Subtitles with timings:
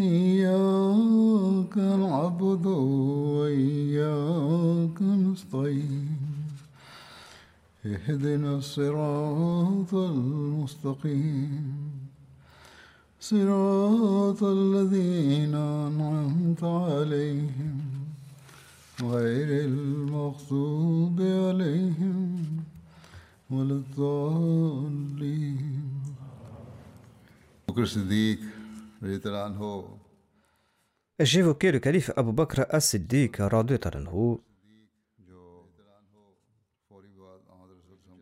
[0.00, 2.66] إياك نعبد
[3.36, 6.16] وإياك نستعين.
[7.86, 11.90] اهدنا الصراط المستقيم.
[13.20, 17.80] صراط الذين أنعمت عليهم.
[19.02, 22.46] غير المغضوب عليهم
[23.50, 25.00] ولا الضالين.
[27.68, 28.38] بكر الصديق
[29.02, 29.84] رضي الله عنه.
[31.20, 33.42] J'évoquais le calife Abu Bakr as-Siddiq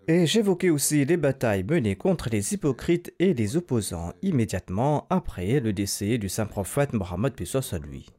[0.08, 5.72] et j'évoquais aussi les batailles menées contre les hypocrites et les opposants immédiatement après le
[5.72, 7.34] décès du saint prophète Mohammed
[7.72, 8.10] à lui.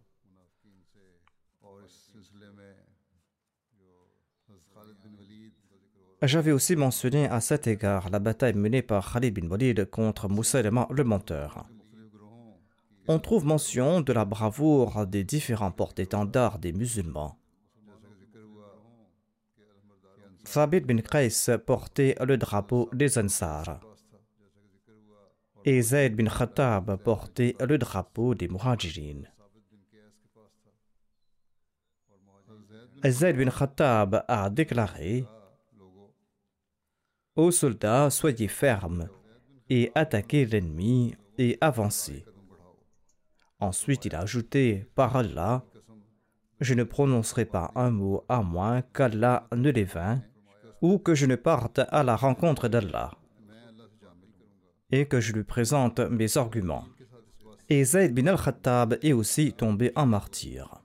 [6.22, 10.88] J'avais aussi mentionné à cet égard la bataille menée par Khalid bin Walid contre Moussaïlama
[10.92, 11.66] le menteur.
[13.12, 17.40] On trouve mention de la bravoure des différents porte-étendards des musulmans.
[20.44, 23.80] Thabit bin Qais portait le drapeau des Ansar.
[25.66, 29.24] Et Zayd bin Khattab portait le drapeau des Muhajirin.
[33.04, 35.26] Zayd bin Khattab a déclaré
[37.36, 39.10] Ô soldats, soyez fermes
[39.68, 42.24] et attaquez l'ennemi et avancez.
[43.60, 45.64] Ensuite, il a ajouté Par Allah,
[46.60, 49.88] je ne prononcerai pas un mot à moins qu'Allah ne les
[50.82, 53.12] ou que je ne parte à la rencontre d'Allah
[54.92, 56.86] et que je lui présente mes arguments.
[57.70, 60.82] Et Zayd bin al-Khattab est aussi tombé en martyr.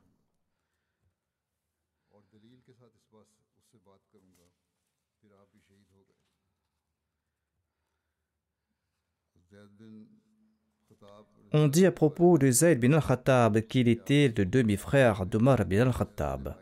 [11.57, 16.57] On dit à propos de Zayd bin al-Khattab qu'il était le demi-frère d'Omar bin al-Khattab.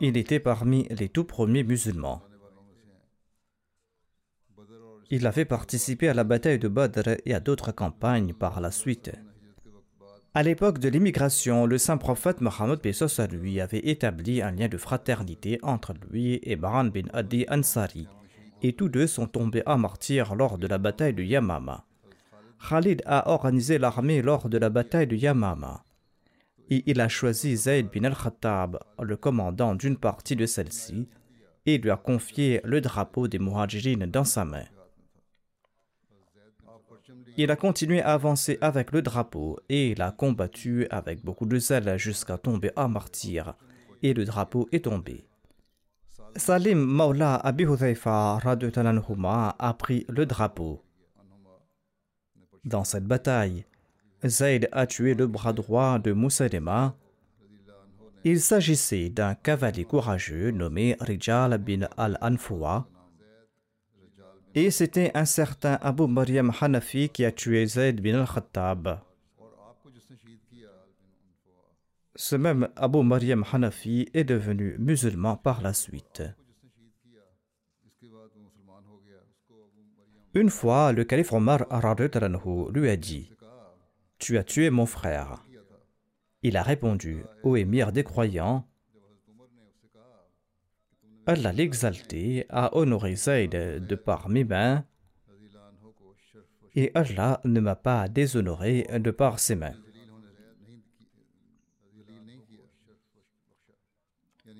[0.00, 2.22] Il était parmi les tout premiers musulmans.
[5.10, 9.10] Il avait participé à la bataille de Badr et à d'autres campagnes par la suite.
[10.32, 14.78] À l'époque de l'immigration, le saint prophète Mohammed Pesos lui avait établi un lien de
[14.78, 18.06] fraternité entre lui et Baran bin Adi Ansari,
[18.64, 21.84] et tous deux sont tombés à martyr lors de la bataille de Yamama.
[22.68, 25.84] Khalid a organisé l'armée lors de la bataille de Yamama
[26.70, 31.08] et il a choisi Zayd bin al-Khattab, le commandant d'une partie de celle-ci,
[31.66, 34.64] et lui a confié le drapeau des Muhajirin dans sa main.
[37.36, 41.58] Il a continué à avancer avec le drapeau et il a combattu avec beaucoup de
[41.58, 43.54] zèle jusqu'à tomber à martyr,
[44.02, 45.26] et le drapeau est tombé.
[46.36, 48.38] Salim Maula Abi Hudhaifa
[49.58, 50.82] a pris le drapeau.
[52.64, 53.64] Dans cette bataille,
[54.24, 56.96] Zayd a tué le bras droit de Moussaïlema.
[58.24, 62.88] Il s'agissait d'un cavalier courageux nommé Rijal bin al-Anfoua.
[64.56, 68.98] Et c'était un certain Abu Maryam Hanafi qui a tué Zayd bin al-Khattab.
[72.16, 76.22] Ce même Abu Maryam Hanafi est devenu musulman par la suite.
[80.34, 81.64] Une fois, le calife Omar
[82.72, 83.30] lui a dit
[84.18, 85.44] Tu as tué mon frère.
[86.42, 88.66] Il a répondu Ô émir des croyants,
[91.26, 94.84] Allah l'exalté a honoré Zayd de par mes mains
[96.74, 99.83] et Allah ne m'a pas déshonoré de par ses mains.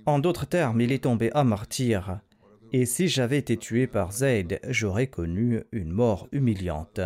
[0.06, 2.20] En d'autres termes, il est tombé à martyr.
[2.72, 7.00] Et si j'avais été tué par Zayd, j'aurais connu une mort humiliante.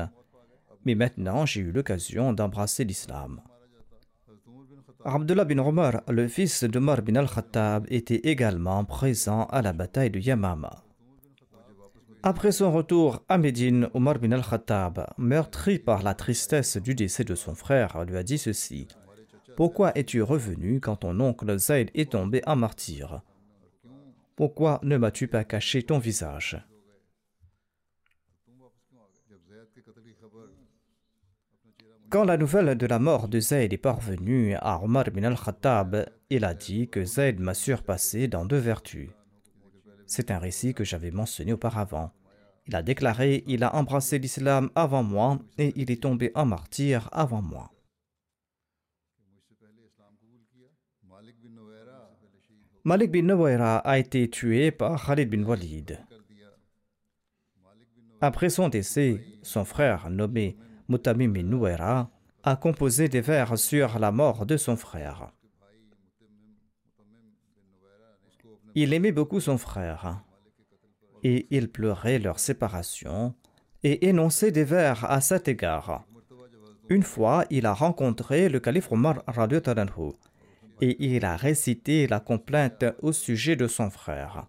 [0.85, 3.41] Mais maintenant, j'ai eu l'occasion d'embrasser l'islam.
[5.05, 10.19] Abdullah bin Omar, le fils d'Omar bin al-Khattab, était également présent à la bataille de
[10.19, 10.83] Yamama.
[12.25, 17.37] Après son retour à Médine, Omar bin al-Khattab, meurtri par la tristesse du décès de
[17.37, 18.89] son frère, lui a dit ceci
[19.59, 23.23] Pourquoi es-tu revenu quand ton oncle Zayd est tombé en martyr?
[24.37, 26.65] Pourquoi ne m'as-tu pas caché ton visage?
[32.09, 36.45] Quand la nouvelle de la mort de Zayd est parvenue à Omar bin al-Khattab, il
[36.45, 39.11] a dit que Zayd m'a surpassé dans deux vertus.
[40.07, 42.13] C'est un récit que j'avais mentionné auparavant.
[42.69, 47.09] Il a déclaré Il a embrassé l'islam avant moi et il est tombé en martyr
[47.11, 47.73] avant moi.
[52.85, 55.99] Malik bin Nawira a été tué par Khalid bin Walid.
[58.21, 60.57] Après son décès, son frère nommé
[60.89, 62.11] Mutamim bin Nouera
[62.43, 65.33] a composé des vers sur la mort de son frère.
[68.75, 70.23] Il aimait beaucoup son frère
[71.23, 73.35] et il pleurait leur séparation
[73.83, 76.05] et énonçait des vers à cet égard.
[76.89, 79.23] Une fois, il a rencontré le calife Omar
[80.81, 84.47] et il a récité la complainte au sujet de son frère.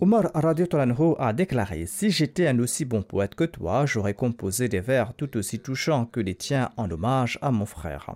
[0.00, 5.14] Omar a déclaré Si j'étais un aussi bon poète que toi, j'aurais composé des vers
[5.14, 8.14] tout aussi touchants que les tiens en hommage à mon frère.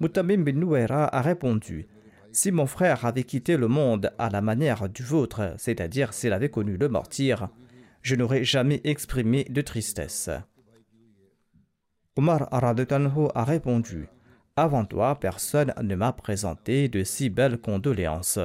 [0.00, 1.86] Mutamim bin Nouera a répondu
[2.32, 6.48] si mon frère avait quitté le monde à la manière du vôtre, c'est-à-dire s'il avait
[6.48, 7.48] connu le martyr,
[8.00, 10.30] je n'aurais jamais exprimé de tristesse.
[12.16, 14.08] Omar Aradutanhu a répondu
[14.56, 18.38] Avant toi, personne ne m'a présenté de si belles condoléances.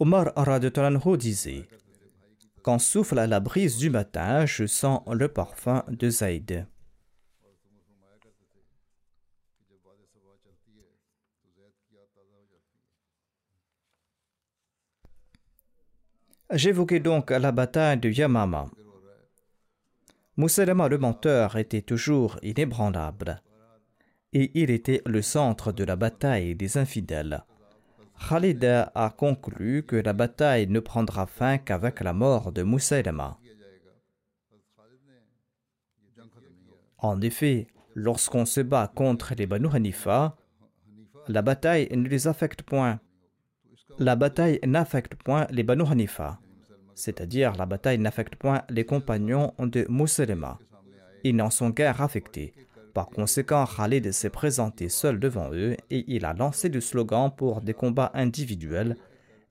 [0.00, 1.68] Omar Aradutanhu disait
[2.62, 6.66] Quand souffle la brise du matin, je sens le parfum de Zaïd.
[16.50, 18.68] J'évoquais donc la bataille de Yamama.
[20.38, 23.42] Mousselama le menteur était toujours inébranlable.
[24.32, 27.44] Et il était le centre de la bataille des infidèles.
[28.28, 33.38] Khalid a conclu que la bataille ne prendra fin qu'avec la mort de Mousselama.
[36.96, 40.36] En effet, lorsqu'on se bat contre les Banu Hanifa,
[41.28, 43.00] la bataille ne les affecte point.
[43.98, 46.41] La bataille n'affecte point les Banu Hanifa
[46.94, 50.58] c'est-à-dire la bataille n'affecte point les compagnons de Mousselema.
[51.24, 52.54] Ils n'en sont guère affectés.
[52.94, 57.62] Par conséquent, Khalid s'est présenté seul devant eux et il a lancé du slogan pour
[57.62, 58.96] des combats individuels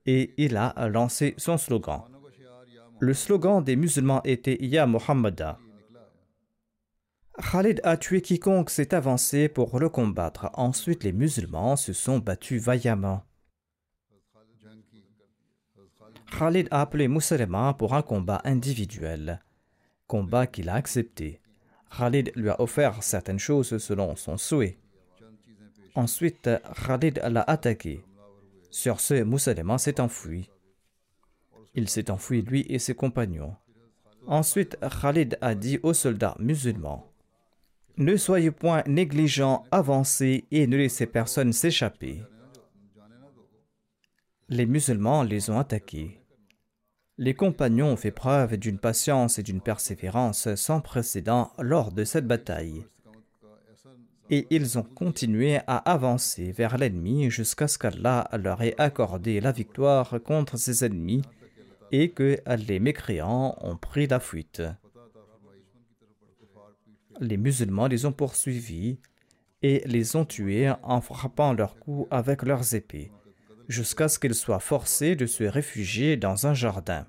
[0.06, 2.02] et il a lancé son slogan.
[3.00, 5.58] Le slogan des musulmans était Ya Muhammada.
[7.52, 10.52] Khalid a tué quiconque s'est avancé pour le combattre.
[10.54, 13.24] Ensuite, les musulmans se sont battus vaillamment.
[16.32, 19.42] Khalid a appelé Mousselema pour un combat individuel,
[20.08, 21.40] combat qu'il a accepté.
[21.96, 24.78] Khalid lui a offert certaines choses selon son souhait.
[25.94, 26.50] Ensuite,
[26.86, 28.04] Khalid l'a attaqué.
[28.70, 30.50] Sur ce, Mousselema s'est enfui.
[31.76, 33.56] Il s'est enfui lui et ses compagnons.
[34.26, 37.12] Ensuite, Khalid a dit aux soldats musulmans
[37.98, 42.24] Ne soyez point négligents, avancez et ne laissez personne s'échapper.
[44.48, 46.21] Les musulmans les ont attaqués.
[47.22, 52.26] Les compagnons ont fait preuve d'une patience et d'une persévérance sans précédent lors de cette
[52.26, 52.84] bataille.
[54.32, 59.52] Et ils ont continué à avancer vers l'ennemi jusqu'à ce qu'Allah leur ait accordé la
[59.52, 61.22] victoire contre ses ennemis
[61.92, 64.64] et que les mécréants ont pris la fuite.
[67.20, 68.98] Les musulmans les ont poursuivis
[69.62, 73.12] et les ont tués en frappant leurs coups avec leurs épées
[73.72, 77.06] jusqu'à ce qu'ils soient forcés de se réfugier dans un jardin.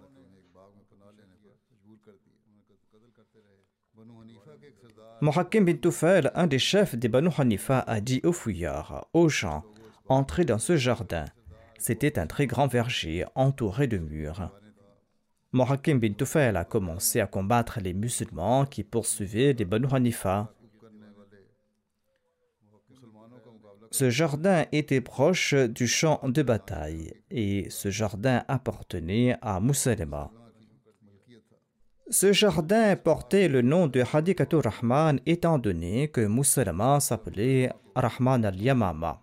[5.20, 9.62] Mohakim bin Tufail, un des chefs des Banu Hanifa, a dit aux fouillards, aux gens,
[10.08, 11.26] entrez dans ce jardin.
[11.78, 14.50] C'était un très grand verger entouré de murs.
[15.52, 20.52] Mohakim bin Tufail a commencé à combattre les musulmans qui poursuivaient les Banu Hanifa.
[23.92, 30.30] Ce jardin était proche du champ de bataille et ce jardin appartenait à Moussalema.
[32.08, 39.20] Ce jardin portait le nom de Hadikatur Rahman étant donné que Moussalema s'appelait Rahman al-Yamama.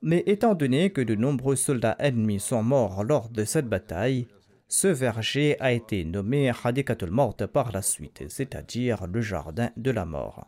[0.00, 4.28] Mais étant donné que de nombreux soldats ennemis sont morts lors de cette bataille,
[4.68, 10.04] Ce verger a été nommé Hadikatul Mort par la suite, c'est-à-dire le jardin de la
[10.04, 10.46] mort.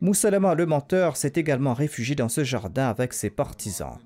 [0.00, 3.98] Moussalama le menteur s'est également réfugié dans ce jardin avec ses partisans.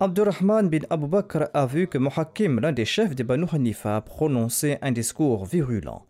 [0.00, 4.78] Abdurrahman bin Abu Bakr a vu que Muhakim, l'un des chefs des Banu Hanifa, prononçait
[4.82, 6.04] un discours virulent.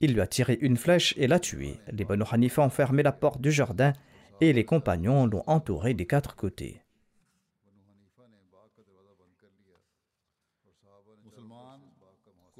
[0.00, 1.80] Il lui a tiré une flèche et l'a tué.
[1.90, 3.92] Les Banu Hanifa ont fermé la porte du jardin
[4.40, 6.80] et les compagnons l'ont entouré des quatre côtés.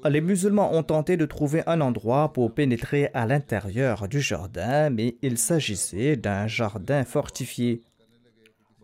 [0.05, 5.17] Les musulmans ont tenté de trouver un endroit pour pénétrer à l'intérieur du jardin, mais
[5.23, 7.81] il s'agissait d'un jardin fortifié.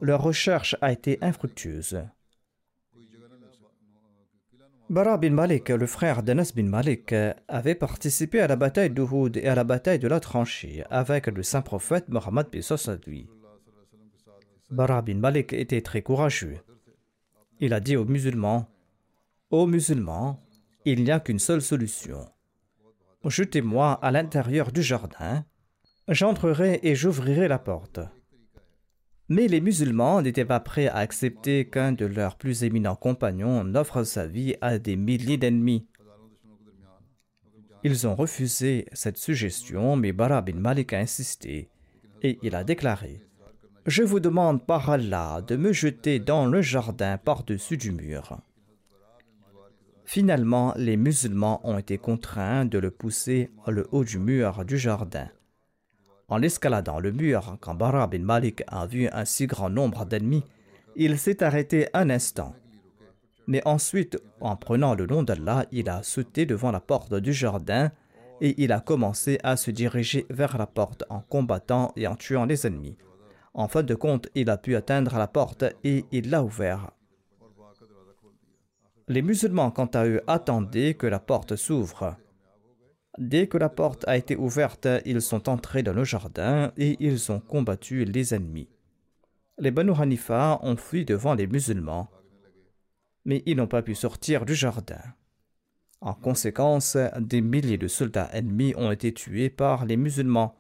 [0.02, 2.04] Leur recherche a été infructueuse.
[4.90, 7.16] Bara bin Malik, le frère d'Anas bin Malik,
[7.48, 11.42] avait participé à la bataille d'Uhud et à la bataille de la tranchée avec le
[11.42, 12.48] saint prophète Mohammed
[13.08, 13.30] lui.
[14.70, 16.58] Bara bin Malik était très courageux.
[17.60, 18.68] Il a dit aux musulmans
[19.52, 20.43] Ô musulmans,
[20.86, 22.28] il n'y a qu'une seule solution.
[23.26, 25.46] Jetez-moi à l'intérieur du jardin,
[26.08, 28.00] j'entrerai et j'ouvrirai la porte.
[29.30, 34.04] Mais les musulmans n'étaient pas prêts à accepter qu'un de leurs plus éminents compagnons offre
[34.04, 35.88] sa vie à des milliers d'ennemis.
[37.84, 41.70] Ils ont refusé cette suggestion, mais Bara bin Malik a insisté
[42.22, 43.22] et il a déclaré
[43.86, 48.38] Je vous demande par Allah de me jeter dans le jardin par-dessus du mur.
[50.06, 55.30] Finalement, les musulmans ont été contraints de le pousser au haut du mur du jardin.
[56.28, 60.44] En escaladant le mur, quand Bara bin Malik a vu un si grand nombre d'ennemis,
[60.96, 62.56] il s'est arrêté un instant.
[63.48, 67.92] Mais ensuite, en prenant le nom d'Allah, il a sauté devant la porte du jardin
[68.42, 72.46] et il a commencé à se diriger vers la porte en combattant et en tuant
[72.46, 72.98] les ennemis.
[73.54, 76.94] En fin de compte, il a pu atteindre la porte et il l'a ouverte.
[79.08, 82.16] Les musulmans, quant à eux, attendaient que la porte s'ouvre.
[83.18, 87.32] Dès que la porte a été ouverte, ils sont entrés dans le jardin et ils
[87.32, 88.70] ont combattu les ennemis.
[89.60, 92.10] Les Banu Hanifa ont fui devant les musulmans,
[93.26, 95.02] mais ils n'ont pas pu sortir du jardin.
[96.02, 100.56] En conséquence, des milliers de soldats ennemis ont été tués par les musulmans.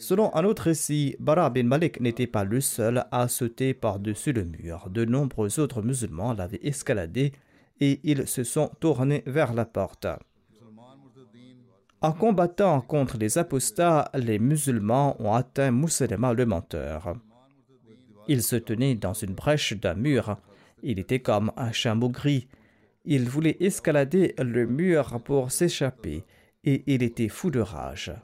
[0.00, 4.44] Selon un autre récit, Bara bin Malik n'était pas le seul à sauter par-dessus le
[4.44, 4.88] mur.
[4.88, 7.32] De nombreux autres musulmans l'avaient escaladé
[7.80, 10.06] et ils se sont tournés vers la porte.
[12.00, 17.14] En combattant contre les apostats, les musulmans ont atteint Mousselema le menteur.
[18.26, 20.38] Il se tenait dans une brèche d'un mur.
[20.82, 22.48] Il était comme un chameau gris.
[23.04, 26.24] Il voulait escalader le mur pour s'échapper
[26.64, 28.14] et il était fou de rage.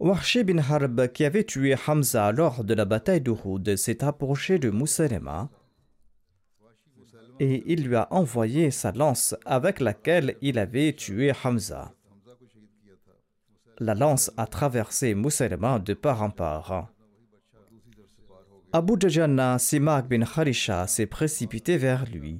[0.00, 4.70] Warshi bin Harb, qui avait tué Hamza lors de la bataille d'Uhud, s'est approché de
[4.70, 5.50] Mousselema
[7.38, 11.94] et il lui a envoyé sa lance avec laquelle il avait tué Hamza
[13.80, 16.92] la lance a traversé Moussailama de part en part.
[18.72, 22.38] Abu Dajjana, Simak bin Kharisha s'est précipité vers lui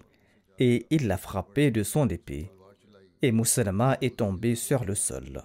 [0.59, 2.53] et il l'a frappé de son épée.
[3.23, 5.43] Et Moussailama est tombé sur le sol.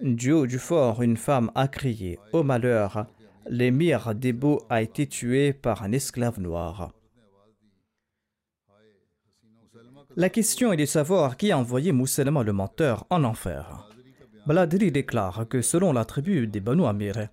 [0.00, 3.06] Du haut du fort, une femme a crié Au malheur,
[3.46, 6.92] l'émir d'Ebo a été tué par un esclave noir.
[10.16, 13.88] La question est de savoir qui a envoyé Moussailama le menteur en enfer.
[14.46, 17.28] Baladri déclare que selon la tribu des Banu Amir,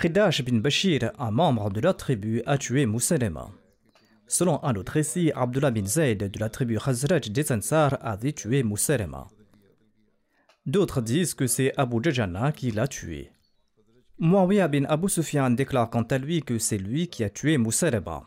[0.00, 3.50] Khidash bin Bashir, un membre de la tribu, a tué Moussalema.
[4.26, 8.62] Selon un autre récit, Abdullah bin Zayd de la tribu Khazraj des Ansar avait tué
[8.62, 9.28] Moussalema.
[10.66, 13.30] D'autres disent que c'est Abu Djajana qui l'a tué.
[14.18, 18.24] Muawiyah bin Abu Sufyan déclare quant à lui que c'est lui qui a tué Moussalema.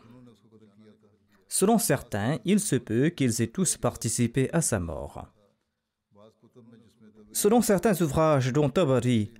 [1.48, 5.26] Selon certains, il se peut qu'ils aient tous participé à sa mort.
[7.32, 9.32] Selon certains ouvrages, dont Tabari,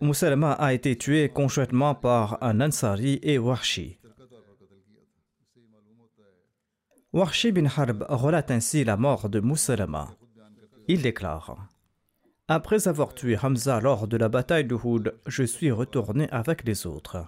[0.00, 3.98] Moussalama a été tué conjointement par un Ansari et Warshi.
[7.12, 10.08] Warshi bin Harb relate ainsi la mort de Moussalama.
[10.88, 11.68] Il déclare
[12.50, 16.86] Après avoir tué Hamza lors de la bataille de Houd, je suis retourné avec les
[16.86, 17.26] autres.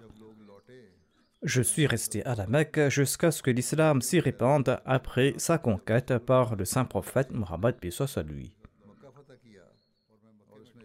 [1.42, 6.16] Je suis resté à la Mecque jusqu'à ce que l'islam s'y répande après sa conquête
[6.16, 7.76] par le saint prophète Muhammad
[8.16, 8.56] à lui.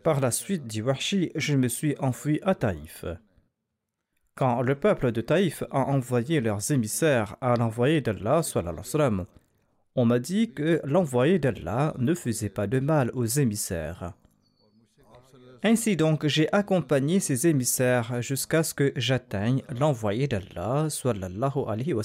[0.04, 3.06] Par la suite, dit Washi, je me suis enfui à Taïf.
[4.36, 8.42] Quand le peuple de Taïf a envoyé leurs émissaires à l'envoyé d'Allah,
[9.96, 14.14] on m'a dit que l'envoyé d'Allah ne faisait pas de mal aux émissaires.
[15.68, 22.04] Ainsi donc, j'ai accompagné ces émissaires jusqu'à ce que j'atteigne l'envoyé d'Allah, sallallahu alayhi wa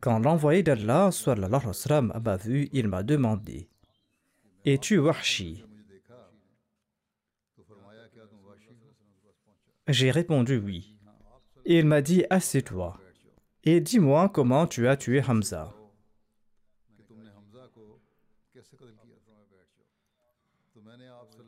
[0.00, 3.68] Quand l'envoyé d'Allah sallallahu alayhi wa sallam, m'a vu, il m'a demandé
[4.64, 5.64] Es-tu Wahshi?
[9.86, 10.96] J'ai répondu oui.
[11.66, 12.98] Et il m'a dit Assieds-toi
[13.62, 15.72] et dis-moi comment tu as tué Hamza.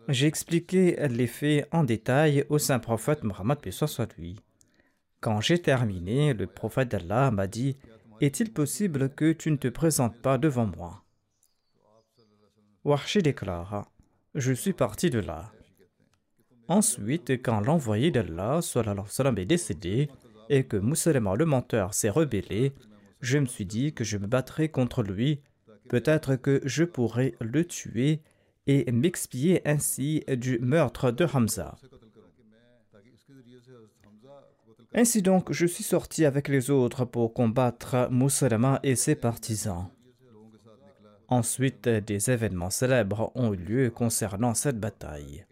[0.08, 3.58] J'ai expliqué les faits en détail au saint prophète Mohammed
[4.18, 4.38] lui.
[5.20, 7.76] Quand j'ai terminé, le prophète d'Allah m'a dit
[8.20, 11.02] Est-il possible que tu ne te présentes pas devant moi?
[12.84, 13.90] Warshi déclara
[14.36, 15.50] Je suis parti de là.
[16.68, 20.08] Ensuite, quand l'envoyé d'Allah est décédé
[20.48, 22.72] et que Moussalema le menteur s'est rebellé,
[23.20, 25.40] je me suis dit que je me battrai contre lui,
[25.88, 28.20] peut-être que je pourrais le tuer
[28.66, 31.76] et m'expier ainsi du meurtre de Hamza.
[34.94, 39.88] Ainsi donc, je suis sorti avec les autres pour combattre Moussalama et ses partisans.
[41.28, 45.44] Ensuite, des événements célèbres ont eu lieu concernant cette bataille.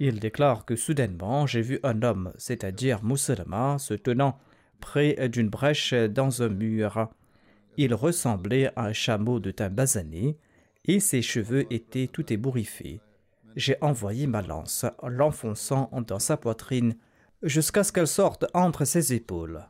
[0.00, 4.38] Il déclare que soudainement, j'ai vu un homme, c'est-à-dire Moussalama, se tenant
[4.80, 7.08] près d'une brèche dans un mur.
[7.76, 10.38] Il ressemblait à un chameau de teint basané
[10.88, 13.00] et ses cheveux étaient tout ébouriffés.
[13.54, 16.96] J'ai envoyé ma lance, l'enfonçant dans sa poitrine
[17.42, 19.62] jusqu'à ce qu'elle sorte entre ses épaules.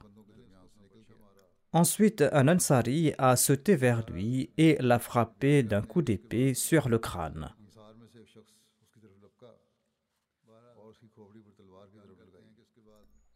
[1.73, 6.99] Ensuite, un Ansari a sauté vers lui et l'a frappé d'un coup d'épée sur le
[6.99, 7.51] crâne.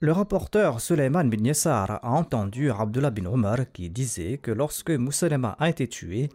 [0.00, 5.54] Le rapporteur Suleiman bin Yassar a entendu Abdullah bin Omar qui disait que lorsque Moussalama
[5.60, 6.28] a été tué,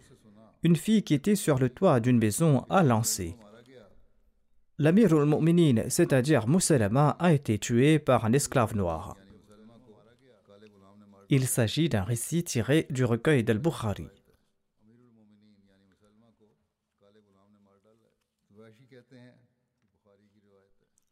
[0.64, 3.36] une fille qui était sur le toit d'une maison a lancé.
[4.80, 9.16] L'amir al-Mu'minin, c'est-à-dire Moussalama, a été tué par un esclave noir.
[11.30, 14.08] Il s'agit d'un récit tiré du recueil d'Al-Bukhari.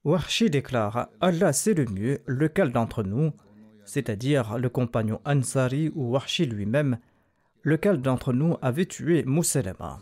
[0.04, 3.34] Wahshi déclare Allah sait le mieux lequel d'entre nous,
[3.86, 7.00] c'est-à-dire le compagnon Ansari ou Wahshi lui-même,
[7.66, 10.00] lequel d'entre nous avait tué Moussalama.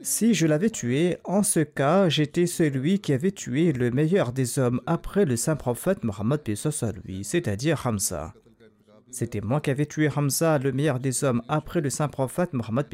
[0.00, 4.60] Si je l'avais tué, en ce cas, j'étais celui qui avait tué le meilleur des
[4.60, 6.40] hommes après le saint prophète Mohammed
[7.04, 8.32] lui, c'est-à-dire Hamza.
[9.10, 12.86] C'était moi qui avais tué Hamza, le meilleur des hommes, après le saint prophète Mohammed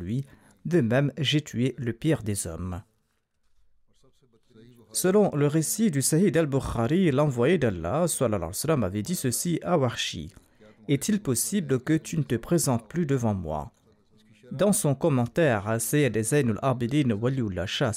[0.00, 0.24] lui,
[0.64, 2.82] de même, j'ai tué le pire des hommes.
[5.00, 8.06] Selon le récit du Sahih al-Bukhari, l'envoyé d'Allah
[8.82, 10.32] avait dit ceci à Warshi
[10.88, 13.70] Est-il possible que tu ne te présentes plus devant moi?
[14.50, 17.92] Dans son commentaire, Sayyid Zayn al-Abidin Waliullah Shah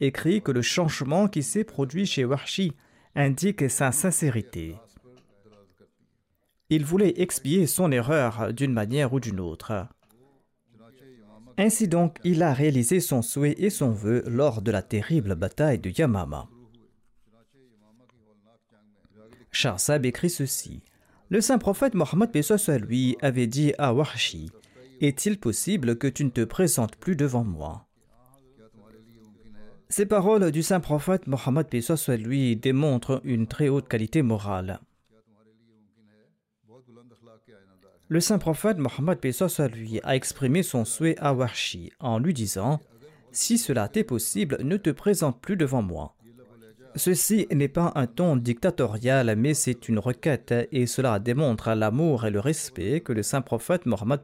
[0.00, 2.72] écrit que le changement qui s'est produit chez Warshi
[3.14, 4.76] indique sa sincérité.
[6.70, 9.86] Il voulait expier son erreur d'une manière ou d'une autre.
[11.62, 15.78] Ainsi donc, il a réalisé son souhait et son vœu lors de la terrible bataille
[15.78, 16.48] de Yamama.
[19.52, 20.82] Sharsab écrit ceci.
[21.28, 22.30] Le saint prophète Mohammed
[22.80, 24.50] lui avait dit à Wahshi
[25.02, 27.86] Est-il possible que tu ne te présentes plus devant moi?
[29.90, 31.66] Ces paroles du saint prophète Mohammed
[32.08, 34.80] lui démontrent une très haute qualité morale.
[38.10, 39.18] Le saint prophète Mohammed
[39.72, 42.80] lui a exprimé son souhait à Warshi en lui disant
[43.30, 46.16] Si cela t'est possible, ne te présente plus devant moi.
[46.96, 52.32] Ceci n'est pas un ton dictatorial, mais c'est une requête, et cela démontre l'amour et
[52.32, 54.20] le respect que le saint prophète Mohammed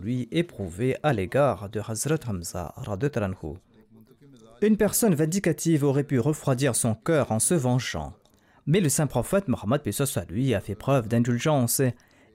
[0.00, 2.72] lui éprouvait à l'égard de Hazrat Hamza.
[4.62, 8.12] Une personne vindicative aurait pu refroidir son cœur en se vengeant,
[8.68, 9.82] mais le saint prophète Mohammed
[10.30, 11.82] lui a fait preuve d'indulgence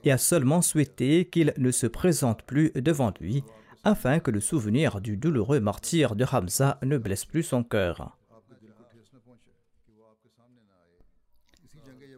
[0.03, 3.43] et a seulement souhaité qu'il ne se présente plus devant lui
[3.83, 8.17] afin que le souvenir du douloureux martyr de Hamza ne blesse plus son cœur.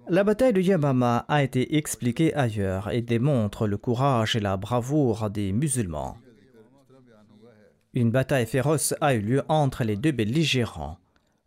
[0.10, 5.30] La bataille de Yamama a été expliquée ailleurs et démontre le courage et la bravoure
[5.30, 6.18] des musulmans.
[7.94, 10.98] Une bataille féroce a eu lieu entre les deux belligérants,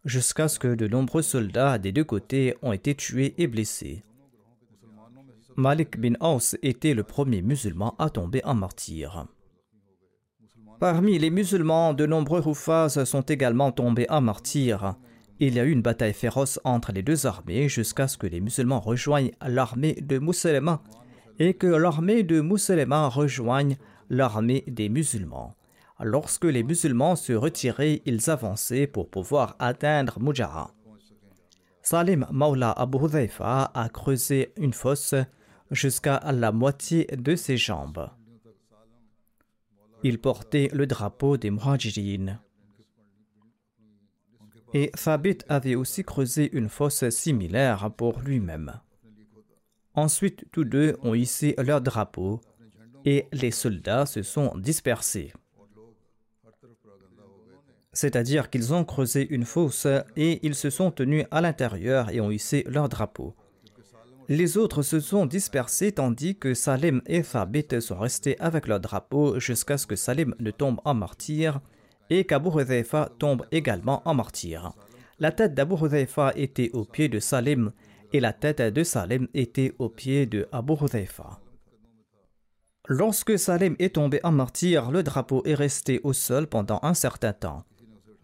[0.04, 4.04] jusqu'à ce que de nombreux soldats des deux côtés ont été tués et blessés.
[5.56, 9.26] Malik bin Aus était le premier musulman à tomber en martyr.
[10.80, 14.96] Parmi les musulmans, de nombreux Rufas sont également tombés en martyr.
[15.38, 18.40] Il y a eu une bataille féroce entre les deux armées jusqu'à ce que les
[18.40, 20.82] musulmans rejoignent l'armée de Mousselma
[21.38, 23.76] et que l'armée de Mousselma rejoigne
[24.10, 25.54] l'armée des musulmans.
[26.00, 30.72] Lorsque les musulmans se retiraient, ils avançaient pour pouvoir atteindre Mujara.
[31.82, 35.14] Salim Maula Abu Hudhaifa a creusé une fosse
[35.70, 38.10] jusqu'à la moitié de ses jambes.
[40.02, 42.38] Il portait le drapeau des Muhajirin.
[44.74, 48.80] Et Thabit avait aussi creusé une fosse similaire pour lui-même.
[49.94, 52.40] Ensuite, tous deux ont hissé leur drapeau
[53.04, 55.32] et les soldats se sont dispersés.
[57.92, 62.32] C'est-à-dire qu'ils ont creusé une fosse et ils se sont tenus à l'intérieur et ont
[62.32, 63.36] hissé leur drapeau.
[64.28, 69.38] Les autres se sont dispersés tandis que Salim et Thabit sont restés avec leur drapeau
[69.38, 71.60] jusqu'à ce que Salim ne tombe en martyr
[72.08, 74.72] et qu'Abu Hudhaifa tombe également en martyr.
[75.18, 77.72] La tête d'Abu Hudhaifa était au pied de Salim
[78.14, 80.72] et la tête de Salim était au pied de Abu.
[82.88, 87.34] Lorsque Salim est tombé en martyr, le drapeau est resté au sol pendant un certain
[87.34, 87.64] temps.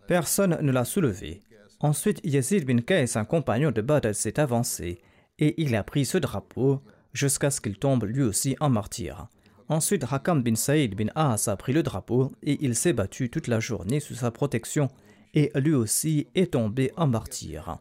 [0.06, 1.42] Personne ne l'a soulevé.
[1.80, 4.98] Ensuite, Yazid bin Qais, un compagnon de Badr, s'est avancé
[5.40, 6.80] et il a pris ce drapeau
[7.12, 9.26] jusqu'à ce qu'il tombe lui aussi en martyr.
[9.68, 13.48] Ensuite, Hakam bin Saïd bin As a pris le drapeau et il s'est battu toute
[13.48, 14.88] la journée sous sa protection
[15.34, 17.78] et lui aussi est tombé en martyr.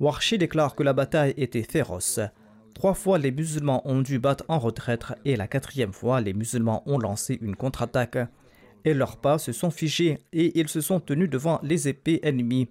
[0.00, 2.20] Warshi déclare que la bataille était féroce.
[2.74, 6.82] Trois fois, les musulmans ont dû battre en retraite et la quatrième fois, les musulmans
[6.86, 8.18] ont lancé une contre-attaque
[8.84, 12.68] et leurs pas se sont figés et ils se sont tenus devant les épées ennemies.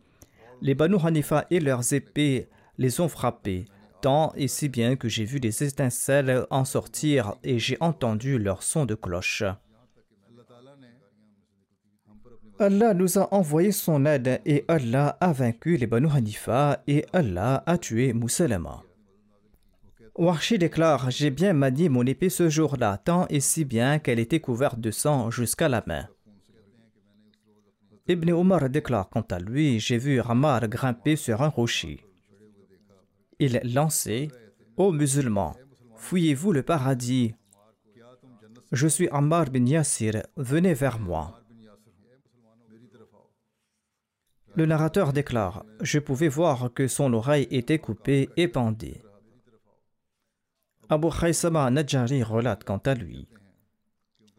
[0.62, 3.66] Les Banu Hanifa et leurs épées les ont frappés
[4.04, 8.62] tant et si bien que j'ai vu des étincelles en sortir et j'ai entendu leur
[8.62, 9.44] son de cloche.
[12.60, 17.64] Allah nous a envoyé son aide et Allah a vaincu les Banu Hanifa et Allah
[17.66, 18.84] a tué Moussalama.
[20.16, 24.42] Warshi déclare J'ai bien manié mon épée ce jour-là, tant et si bien qu'elle était
[24.42, 26.08] couverte de sang jusqu'à la main.
[28.08, 32.06] Ibn Omar déclare quant à lui J'ai vu Ramar grimper sur un rocher.
[33.46, 34.30] Il lançait
[34.78, 35.58] Ô musulmans,
[35.98, 37.36] fouillez-vous le paradis
[38.72, 41.42] Je suis Ammar bin Yassir, venez vers moi.
[44.56, 49.04] Le narrateur déclare Je pouvais voir que son oreille était coupée et pendée.
[50.88, 53.28] Abu Khaysama Najari relate quant à lui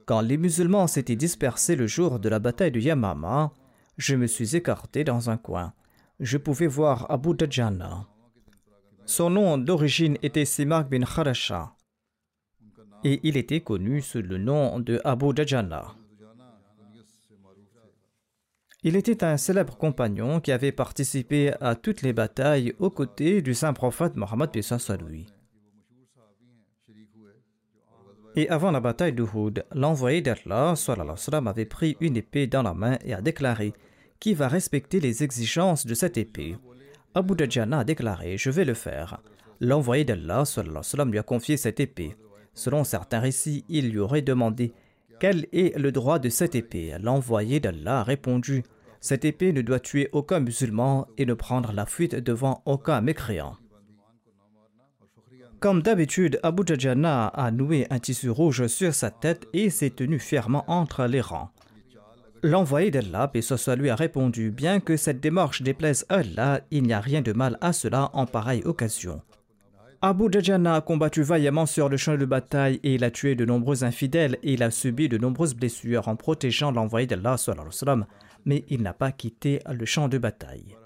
[0.07, 3.53] Quand les musulmans s'étaient dispersés le jour de la bataille de Yamama,
[3.99, 5.75] je me suis écarté dans un coin.
[6.21, 8.09] Je pouvais voir Abu Dajjana.
[9.07, 11.75] Son nom d'origine était Simak bin Kharasha
[13.05, 15.95] et il était connu sous le nom de Abu Dajjana.
[18.83, 23.55] Il était un célèbre compagnon qui avait participé à toutes les batailles aux côtés du
[23.55, 24.51] saint prophète Mohammed
[25.07, 25.27] lui.
[28.37, 30.75] Et avant la bataille d'Uhud, l'envoyé d'Allah
[31.47, 33.75] avait pris une épée dans la main et a déclaré
[34.19, 36.57] Qui va respecter les exigences de cette épée
[37.17, 39.21] Abu Dajjana a déclaré Je vais le faire.
[39.61, 40.43] L'envoyé d'Allah
[41.07, 42.17] lui a confié cette épée.
[42.55, 44.73] Selon certains récits, il lui aurait demandé
[45.21, 46.97] Quel est le droit de cette épée?
[47.01, 48.65] L'envoyé d'Allah a répondu
[49.01, 53.57] Cette épée ne doit tuer aucun musulman et ne prendre la fuite devant aucun mécréant.
[55.61, 60.19] Comme d'habitude, Abu Dajjana a noué un tissu rouge sur sa tête et s'est tenu
[60.19, 61.51] fièrement entre les rangs.
[62.45, 66.93] L'envoyé d'Allah, et lui, a répondu Bien que cette démarche déplaise à Allah, il n'y
[66.93, 69.23] a rien de mal à cela en pareille occasion.
[70.03, 73.47] Abu Dajjana a combattu vaillamment sur le champ de bataille et il a tué de
[73.47, 77.37] nombreux infidèles et il a subi de nombreuses blessures en protégeant l'envoyé d'Allah,
[78.45, 80.77] mais il n'a pas quitté le champ de bataille.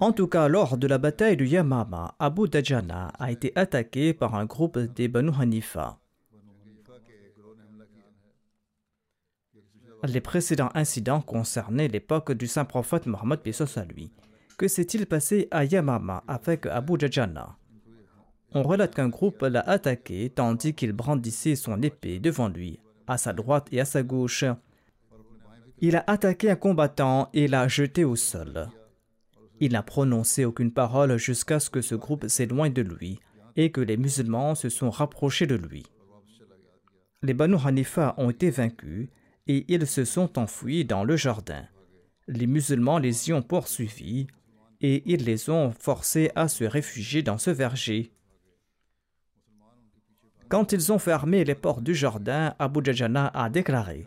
[0.00, 4.34] En tout cas, lors de la bataille de Yamama, Abu Dajjana a été attaqué par
[4.34, 5.98] un groupe des Banu Hanifa.
[10.04, 13.40] Les précédents incidents concernaient l'époque du saint prophète Mohammed
[13.76, 14.12] à lui.
[14.58, 17.56] Que s'est-il passé à Yamama avec Abu Dajjana
[18.52, 23.32] On relate qu'un groupe l'a attaqué tandis qu'il brandissait son épée devant lui, à sa
[23.32, 24.44] droite et à sa gauche.
[25.78, 28.68] Il a attaqué un combattant et l'a jeté au sol.
[29.60, 33.20] Il n'a prononcé aucune parole jusqu'à ce que ce groupe s'éloigne de lui
[33.56, 35.84] et que les musulmans se sont rapprochés de lui.
[37.22, 39.08] Les Banu Hanifa ont été vaincus
[39.46, 41.64] et ils se sont enfouis dans le jardin.
[42.28, 44.26] Les musulmans les y ont poursuivis
[44.80, 48.12] et ils les ont forcés à se réfugier dans ce verger.
[50.48, 54.06] Quand ils ont fermé les portes du jardin, Abu Dajjana a déclaré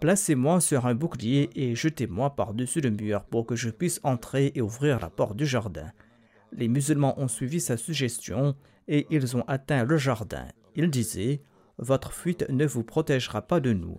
[0.00, 4.60] Placez-moi sur un bouclier et jetez-moi par-dessus le mur pour que je puisse entrer et
[4.60, 5.90] ouvrir la porte du jardin.
[6.52, 8.54] Les musulmans ont suivi sa suggestion
[8.88, 10.46] et ils ont atteint le jardin.
[10.74, 11.40] Ils disaient
[11.78, 13.98] Votre fuite ne vous protégera pas de nous.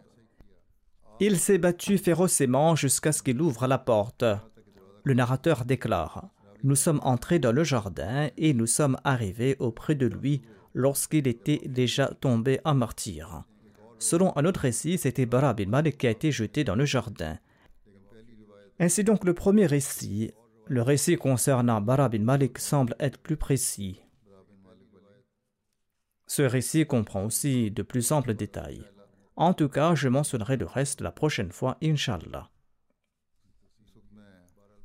[1.19, 4.23] Il s'est battu férocement jusqu'à ce qu'il ouvre la porte.
[5.03, 6.30] Le narrateur déclare
[6.63, 10.43] Nous sommes entrés dans le jardin et nous sommes arrivés auprès de lui
[10.75, 13.43] lorsqu'il était déjà tombé en martyr.
[13.97, 17.39] Selon un autre récit, c'était Bara bin Malik qui a été jeté dans le jardin.
[18.80, 20.32] Ainsi donc, le premier récit,
[20.67, 24.03] le récit concernant Bara bin Malik, semble être plus précis.
[26.27, 28.84] Ce récit comprend aussi de plus amples détails.
[29.38, 32.50] En tout cas, je mentionnerai le reste la prochaine fois, Inshallah.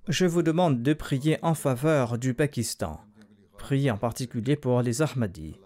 [0.09, 3.01] Je vous demande de prier en faveur du Pakistan.
[3.57, 5.59] Priez en particulier pour les Ahmadis.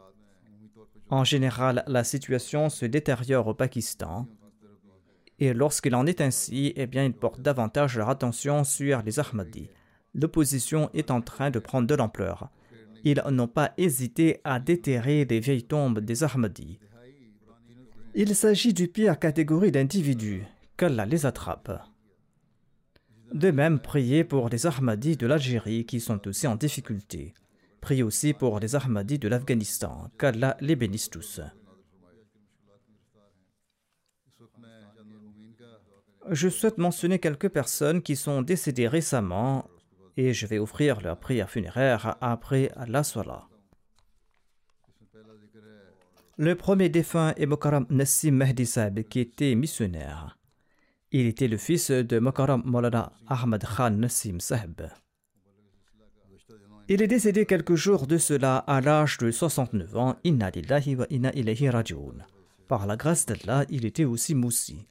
[1.11, 4.29] En général, la situation se détériore au Pakistan.
[5.40, 9.68] Et lorsqu'il en est ainsi, eh bien, ils portent davantage leur attention sur les Ahmadis.
[10.14, 12.51] L'opposition est en train de prendre de l'ampleur.
[13.03, 16.79] Ils n'ont pas hésité à déterrer les vieilles tombes des Ahmadis.
[18.18, 20.46] Il s'agit du pire catégorie d'individus.
[20.79, 21.70] Qu'Allah les attrape.
[23.35, 27.35] De même, priez pour les Ahmadis de l'Algérie qui sont aussi en difficulté.
[27.83, 30.11] Priez aussi pour les Ahmadis de l'Afghanistan.
[30.18, 31.42] Qu'Allah les bénisse tous.
[36.31, 39.68] Je souhaite mentionner quelques personnes qui sont décédées récemment
[40.16, 43.56] et je vais offrir leur prière funéraire après la soirée.
[46.38, 48.70] Le premier défunt est Mokaram Nassim Mehdi
[49.09, 50.38] qui était missionnaire.
[51.11, 54.83] Il était le fils de Mokaram Molana Ahmad Khan Nassim Sahib.
[56.88, 60.16] Il est décédé quelques jours de cela à l'âge de 69 ans.
[60.25, 61.33] Inna lillahi wa inna
[61.70, 62.27] rajoun.
[62.68, 64.87] Par la grâce d'Allah, il était aussi moussi.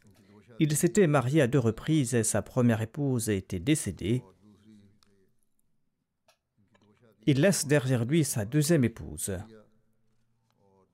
[0.60, 4.24] Il s'était marié à deux reprises et sa première épouse était décédée.
[7.28, 9.38] Il laisse derrière lui sa deuxième épouse.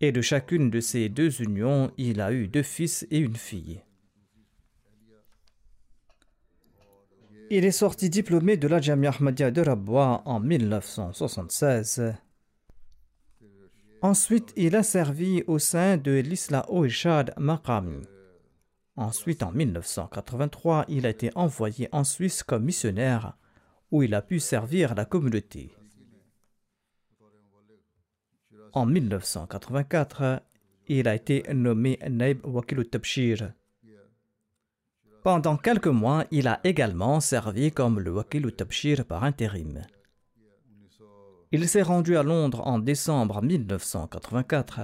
[0.03, 3.83] Et de chacune de ces deux unions, il a eu deux fils et une fille.
[7.51, 12.15] Il est sorti diplômé de la Jamia Ahmadiyya de Rabwa en 1976.
[14.01, 18.01] Ensuite, il a servi au sein de l'Isla Oishad Maqami.
[18.95, 23.37] Ensuite, en 1983, il a été envoyé en Suisse comme missionnaire
[23.91, 25.75] où il a pu servir la communauté.
[28.73, 30.41] En 1984,
[30.87, 33.51] il a été nommé Naib Wakilut Tabshir.
[35.23, 39.81] Pendant quelques mois, il a également servi comme le Wakil Tabshir par intérim.
[41.51, 44.79] Il s'est rendu à Londres en décembre 1984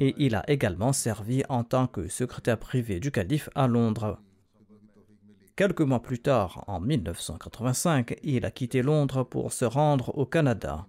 [0.00, 4.18] et il a également servi en tant que secrétaire privé du calife à Londres.
[5.54, 10.84] Quelques mois plus tard, en 1985, il a quitté Londres pour se rendre au Canada.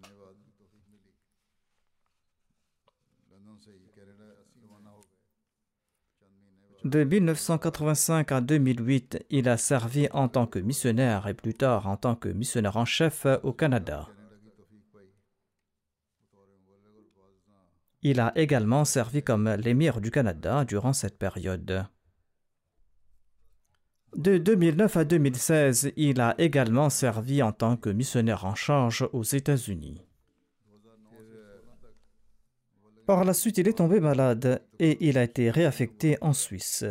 [6.85, 11.97] De 1985 à 2008, il a servi en tant que missionnaire et plus tard en
[11.97, 14.07] tant que missionnaire en chef au Canada.
[18.03, 21.87] Il a également servi comme l'émir du Canada durant cette période.
[24.15, 29.23] De 2009 à 2016, il a également servi en tant que missionnaire en charge aux
[29.23, 30.04] États-Unis.
[33.05, 36.85] Par la suite, il est tombé malade et il a été réaffecté en Suisse.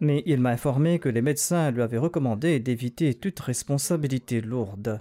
[0.00, 5.00] Mais il m'a informé que les médecins lui avaient recommandé d'éviter toute responsabilité lourde.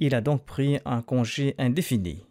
[0.00, 2.26] Il a donc pris un congé indéfini.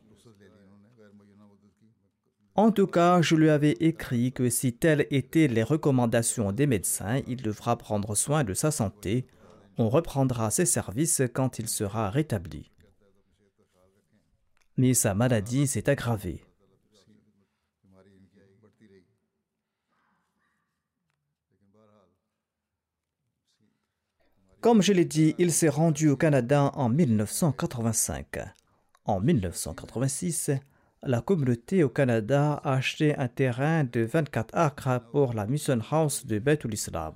[2.56, 7.22] En tout cas, je lui avais écrit que si telles étaient les recommandations des médecins,
[7.26, 9.26] il devra prendre soin de sa santé.
[9.78, 12.71] On reprendra ses services quand il sera rétabli
[14.82, 16.44] mais sa maladie s'est aggravée.
[24.60, 28.40] Comme je l'ai dit, il s'est rendu au Canada en 1985.
[29.06, 30.50] En 1986,
[31.04, 36.26] la communauté au Canada a acheté un terrain de 24 acres pour la Mission House
[36.26, 37.14] de Bethul Islam.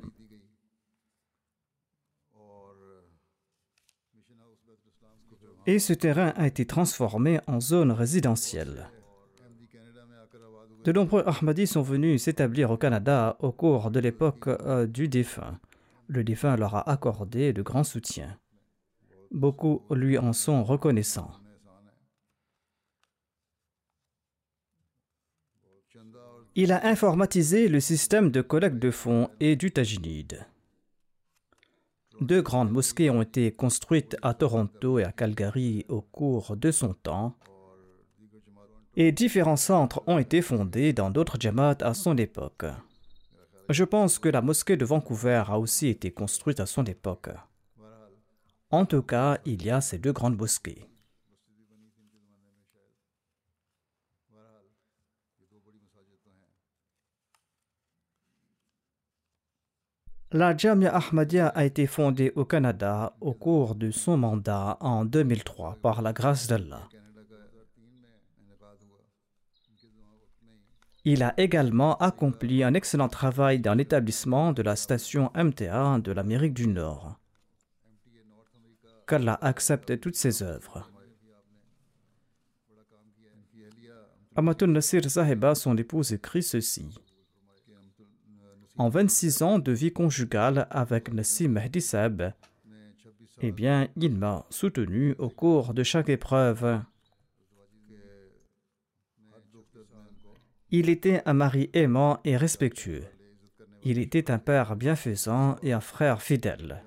[5.68, 8.90] Et ce terrain a été transformé en zone résidentielle.
[10.84, 15.60] De nombreux Ahmadis sont venus s'établir au Canada au cours de l'époque euh, du défunt.
[16.08, 18.38] Le défunt leur a accordé de grands soutiens.
[19.32, 21.32] Beaucoup lui en sont reconnaissants.
[26.54, 30.46] Il a informatisé le système de collecte de fonds et du tajinide.
[32.22, 36.94] Deux grandes mosquées ont été construites à Toronto et à Calgary au cours de son
[36.94, 37.36] temps,
[38.96, 42.66] et différents centres ont été fondés dans d'autres Jamaat à son époque.
[43.70, 47.30] Je pense que la mosquée de Vancouver a aussi été construite à son époque.
[48.70, 50.88] En tout cas, il y a ces deux grandes mosquées.
[60.32, 65.78] La Jamia Ahmadiyya a été fondée au Canada au cours de son mandat en 2003
[65.82, 66.90] par la grâce d'Allah.
[71.04, 76.56] Il a également accompli un excellent travail dans l'établissement de la station MTA de l'Amérique
[76.56, 77.20] du Nord.
[79.06, 80.90] Qu'Allah accepte toutes ses œuvres.
[84.36, 86.90] Amatul Nasir Zaheba, son épouse, écrit ceci.
[88.78, 92.24] En 26 ans de vie conjugale avec Nassim Mahdi Seb,
[93.42, 96.82] eh bien, il m'a soutenu au cours de chaque épreuve.
[100.72, 103.06] Il était un mari aimant et respectueux.
[103.84, 106.84] Il était un père bienfaisant et un frère fidèle.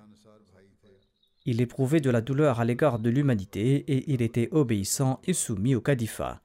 [1.46, 5.74] Il éprouvait de la douleur à l'égard de l'humanité et il était obéissant et soumis
[5.74, 6.42] au califat.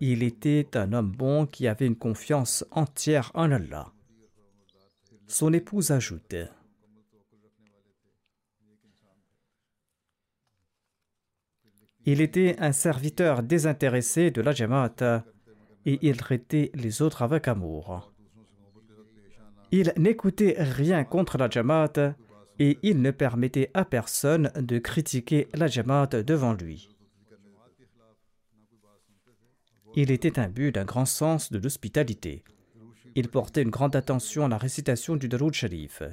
[0.00, 3.92] Il était un homme bon qui avait une confiance entière en Allah.
[5.28, 6.36] Son épouse ajoute
[12.06, 15.22] Il était un serviteur désintéressé de la Jamaat
[15.84, 18.10] et il traitait les autres avec amour.
[19.70, 22.14] Il n'écoutait rien contre la Jamaat
[22.58, 26.88] et il ne permettait à personne de critiquer la Jamaat devant lui.
[29.94, 32.44] Il était imbu d'un grand sens de l'hospitalité.
[33.18, 36.04] Il portait une grande attention à la récitation du Daroud Sharif.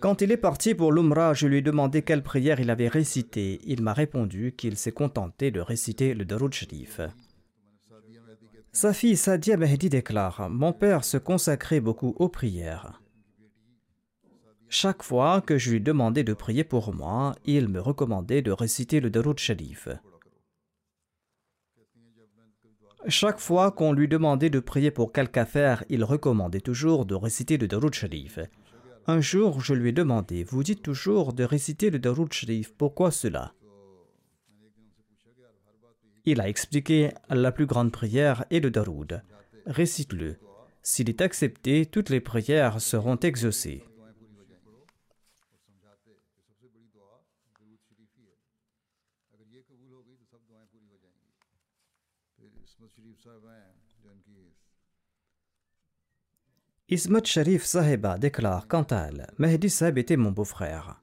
[0.00, 3.60] Quand il est parti pour l'Umrah, je lui ai demandé quelle prière il avait récité.
[3.64, 7.00] Il m'a répondu qu'il s'est contenté de réciter le Daroud Sharif.
[8.72, 13.00] Sa fille Sadia Mehdi déclare Mon père se consacrait beaucoup aux prières.
[14.68, 18.98] Chaque fois que je lui demandais de prier pour moi, il me recommandait de réciter
[18.98, 19.86] le Darud Sharif.
[23.08, 27.58] Chaque fois qu'on lui demandait de prier pour quelque affaire, il recommandait toujours de réciter
[27.58, 28.38] le Darud Sharif.
[29.08, 33.10] Un jour, je lui ai demandé Vous dites toujours de réciter le Darud Sharif, pourquoi
[33.10, 33.54] cela?
[36.24, 39.22] Il a expliqué la plus grande prière est le Daroud.
[39.66, 40.36] Récite-le.
[40.82, 43.84] S'il est accepté, toutes les prières seront exaucées.
[56.92, 61.00] Ismat Sharif Saheba déclare quant à elle Mehdi Saheb était mon beau-frère.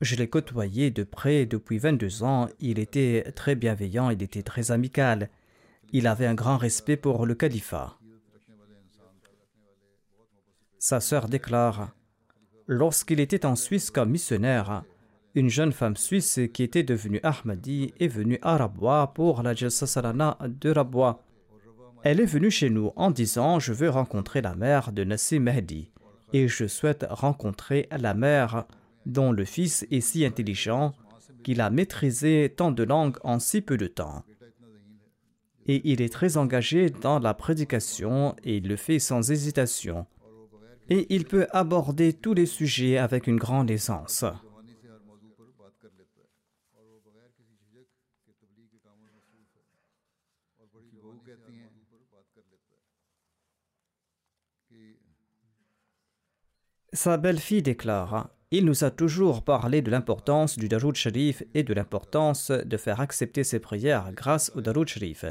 [0.00, 2.48] Je l'ai côtoyé de près depuis 22 ans.
[2.58, 5.30] Il était très bienveillant, il était très amical.
[5.92, 7.96] Il avait un grand respect pour le califat.
[10.80, 11.94] Sa sœur déclare
[12.66, 14.82] Lorsqu'il était en Suisse comme missionnaire,
[15.36, 19.86] une jeune femme suisse qui était devenue Ahmadi est venue à Rabwa pour la Jalsa
[19.86, 21.22] Salana de Rabwa.
[22.04, 25.92] Elle est venue chez nous en disant Je veux rencontrer la mère de Nassim Mehdi
[26.32, 28.64] et je souhaite rencontrer la mère
[29.06, 30.94] dont le fils est si intelligent
[31.44, 34.24] qu'il a maîtrisé tant de langues en si peu de temps.
[35.66, 40.06] Et il est très engagé dans la prédication et il le fait sans hésitation.
[40.90, 44.24] Et il peut aborder tous les sujets avec une grande aisance.
[56.92, 61.72] Sa belle-fille déclare il nous a toujours parlé de l'importance du Daroud Sharif et de
[61.72, 65.24] l'importance de faire accepter ses prières grâce au Daroud Sharif.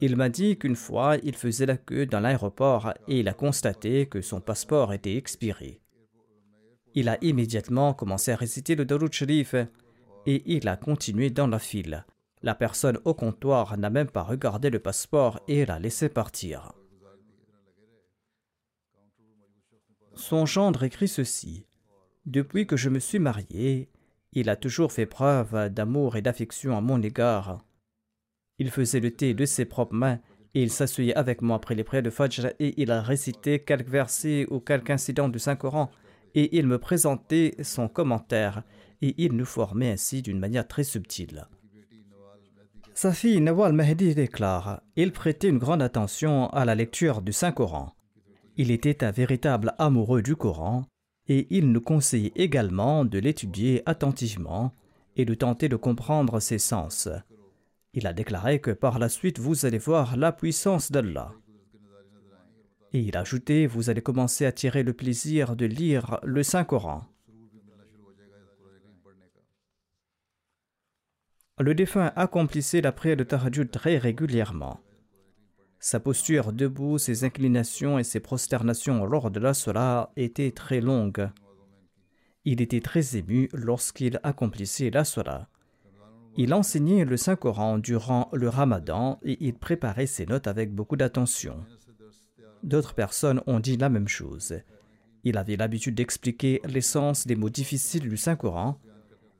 [0.00, 4.06] Il m'a dit qu'une fois, il faisait la queue dans l'aéroport et il a constaté
[4.06, 5.80] que son passeport était expiré.
[6.94, 9.56] Il a immédiatement commencé à réciter le Daroud Sharif
[10.26, 12.06] et il a continué dans la file.
[12.42, 16.72] La personne au comptoir n'a même pas regardé le passeport et l'a laissé partir.
[20.20, 21.64] Son gendre écrit ceci.
[22.26, 23.88] Depuis que je me suis marié,
[24.32, 27.64] il a toujours fait preuve d'amour et d'affection à mon égard.
[28.58, 30.20] Il faisait le thé de ses propres mains
[30.54, 33.88] et il s'asseyait avec moi après les prières de Fajr et il a récité quelques
[33.88, 35.90] versets ou quelques incidents du Saint-Coran
[36.34, 38.62] et il me présentait son commentaire
[39.00, 41.48] et il nous formait ainsi d'une manière très subtile.
[42.92, 47.94] Sa fille Nawal Mahdi déclare Il prêtait une grande attention à la lecture du Saint-Coran.
[48.62, 50.84] Il était un véritable amoureux du Coran
[51.28, 54.74] et il nous conseille également de l'étudier attentivement
[55.16, 57.08] et de tenter de comprendre ses sens.
[57.94, 61.32] Il a déclaré que par la suite vous allez voir la puissance d'Allah.
[62.92, 67.04] Et il a ajouté, vous allez commencer à tirer le plaisir de lire le Saint-Coran.
[71.58, 74.80] Le défunt accomplissait la prière de Tahajjud très régulièrement.
[75.82, 81.30] Sa posture debout, ses inclinations et ses prosternations lors de la Salah étaient très longues.
[82.44, 85.48] Il était très ému lorsqu'il accomplissait la Salah.
[86.36, 91.64] Il enseignait le Saint-Coran durant le Ramadan et il préparait ses notes avec beaucoup d'attention.
[92.62, 94.60] D'autres personnes ont dit la même chose.
[95.24, 98.78] Il avait l'habitude d'expliquer l'essence des mots difficiles du Saint-Coran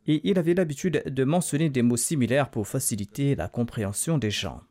[0.07, 4.63] et il avait l'habitude de mentionner des mots similaires pour faciliter la compréhension des gens.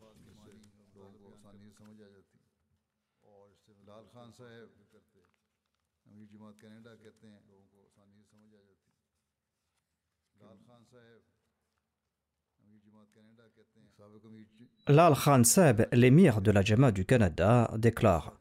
[14.87, 18.33] Lal Khan Seb, l'émir de la Jama du Canada, déclare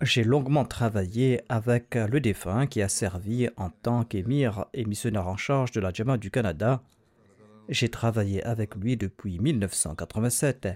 [0.00, 5.36] J'ai longuement travaillé avec le défunt qui a servi en tant qu'émir et missionnaire en
[5.36, 6.82] charge de la Jama du Canada.
[7.68, 10.68] J'ai travaillé avec lui depuis 1987.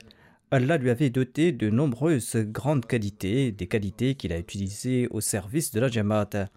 [0.50, 5.70] Allah lui avait doté de nombreuses grandes qualités, des qualités qu'il a utilisées au service
[5.70, 6.50] de la Jamaat.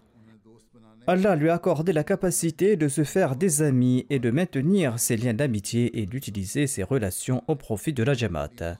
[1.06, 5.18] Allah lui a accordé la capacité de se faire des amis et de maintenir ses
[5.18, 8.78] liens d'amitié et d'utiliser ses relations au profit de la Jamaat.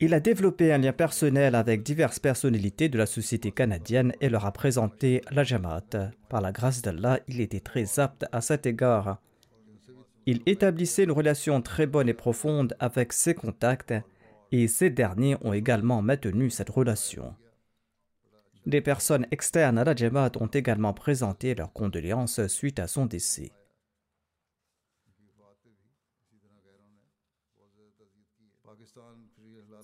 [0.00, 4.44] Il a développé un lien personnel avec diverses personnalités de la société canadienne et leur
[4.44, 6.10] a présenté la Jamaat.
[6.28, 9.18] Par la grâce d'Allah, il était très apte à cet égard.
[10.26, 13.94] Il établissait une relation très bonne et profonde avec ses contacts
[14.52, 17.34] et ces derniers ont également maintenu cette relation.
[18.66, 23.50] Des personnes externes à la Jamaat ont également présenté leurs condoléances suite à son décès.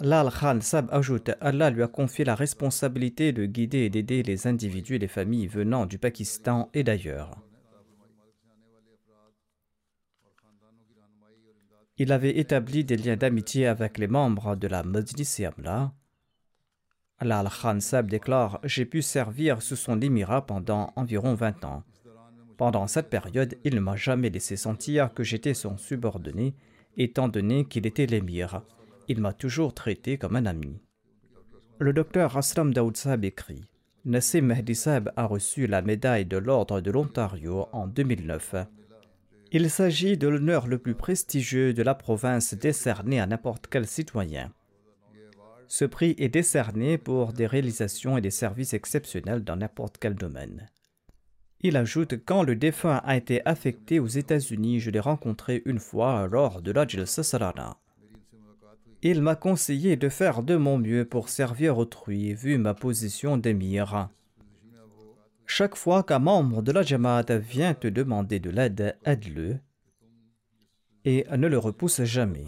[0.00, 4.46] Lal Khan Sab ajoute Allah lui a confié la responsabilité de guider et d'aider les
[4.46, 7.42] individus et les familles venant du Pakistan et d'ailleurs.
[11.98, 15.94] Il avait établi des liens d'amitié avec les membres de la Majlis Amla
[17.22, 21.82] Lal Khan Sab déclare J'ai pu servir sous son émirat pendant environ 20 ans.
[22.58, 26.54] Pendant cette période, il ne m'a jamais laissé sentir que j'étais son subordonné,
[26.96, 28.62] étant donné qu'il était l'émir.
[29.08, 30.78] Il m'a toujours traité comme un ami.
[31.78, 33.64] Le docteur Aslam Daoud Sab écrit
[34.04, 38.54] Nassim Mehdi Sab a reçu la médaille de l'Ordre de l'Ontario en 2009.
[39.52, 44.52] Il s'agit de l'honneur le plus prestigieux de la province décerné à n'importe quel citoyen.
[45.68, 50.68] Ce prix est décerné pour des réalisations et des services exceptionnels dans n'importe quel domaine.
[51.60, 56.28] Il ajoute Quand le défunt a été affecté aux États-Unis, je l'ai rencontré une fois
[56.28, 57.78] lors de l'Ajl Salana.
[59.02, 64.08] Il m'a conseillé de faire de mon mieux pour servir autrui, vu ma position d'émir.
[65.46, 69.58] Chaque fois qu'un membre de la Jamaat vient te demander de l'aide, aide-le
[71.04, 72.46] et ne le repousse jamais.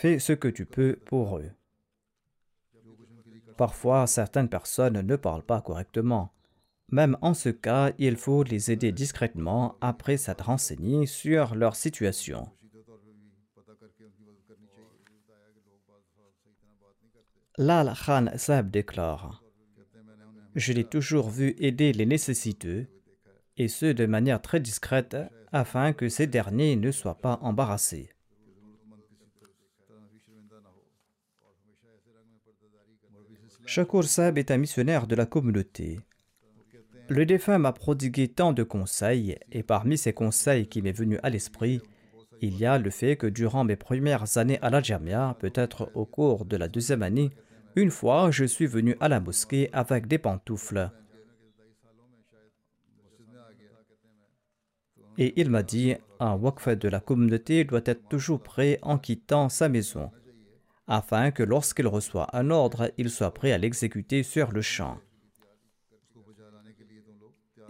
[0.00, 1.50] Fais ce que tu peux pour eux.
[3.58, 6.32] Parfois, certaines personnes ne parlent pas correctement.
[6.90, 12.48] Même en ce cas, il faut les aider discrètement après s'être renseigné sur leur situation.
[17.58, 19.44] Lal Khan Saab déclare
[20.54, 22.86] Je l'ai toujours vu aider les nécessiteux,
[23.58, 25.18] et ce de manière très discrète,
[25.52, 28.14] afin que ces derniers ne soient pas embarrassés.
[33.70, 36.00] Shakur Saab est un missionnaire de la communauté.
[37.08, 41.30] Le défunt m'a prodigué tant de conseils, et parmi ces conseils qui m'est venu à
[41.30, 41.80] l'esprit,
[42.40, 46.04] il y a le fait que durant mes premières années à la Jamia, peut-être au
[46.04, 47.30] cours de la deuxième année,
[47.76, 50.90] une fois je suis venu à la mosquée avec des pantoufles.
[55.16, 59.48] Et il m'a dit, un wakf de la communauté doit être toujours prêt en quittant
[59.48, 60.10] sa maison
[60.90, 64.98] afin que lorsqu'il reçoit un ordre, il soit prêt à l'exécuter sur le champ.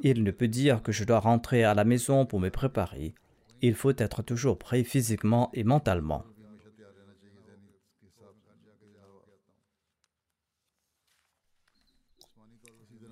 [0.02, 3.14] Il ne peut dire que je dois rentrer à la maison pour me préparer.
[3.60, 6.24] Il faut être toujours prêt physiquement et mentalement.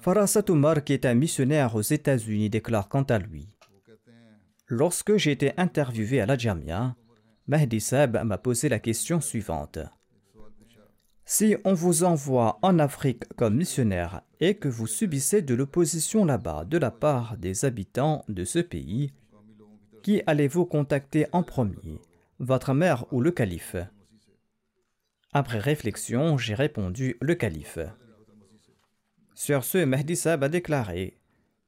[0.00, 3.50] Farasat Umar, qui est un missionnaire aux États-Unis, déclare quant à lui
[4.68, 6.96] Lorsque j'ai été interviewé à la Jamia,
[7.46, 9.78] Mahdi Seb m'a posé la question suivante
[11.30, 16.64] si on vous envoie en Afrique comme missionnaire et que vous subissez de l'opposition là-bas
[16.64, 19.12] de la part des habitants de ce pays,
[20.02, 22.00] qui allez-vous contacter en premier,
[22.38, 23.76] votre mère ou le calife?
[25.34, 27.78] Après réflexion, j'ai répondu le calife.
[29.34, 31.18] Sur ce, Mehdi Sab a déclaré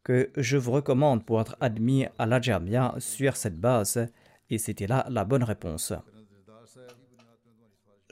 [0.05, 4.09] que je vous recommande pour être admis à la Jamia sur cette base,
[4.49, 5.93] et c'était là la bonne réponse.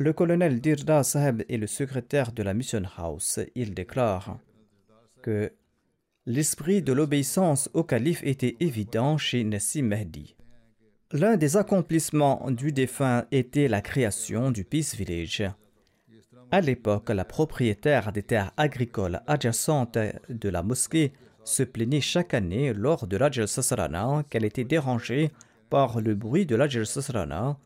[0.01, 3.41] Le colonel Dirda Saheb est le secrétaire de la Mission House.
[3.57, 4.39] Il déclare
[5.23, 5.53] que
[6.25, 10.37] l'esprit de l'obéissance au calife était évident chez Nassim Mehdi.
[11.11, 15.43] L'un des accomplissements du défunt était la création du Peace Village.
[16.53, 22.73] À l'époque, la propriétaire des terres agricoles adjacentes de la mosquée se plaignait chaque année
[22.73, 25.33] lors de l'Ajal Sasrana qu'elle était dérangée
[25.71, 27.59] par le bruit de l'Ajal Sasrana